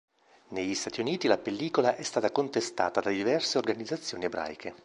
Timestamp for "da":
3.01-3.11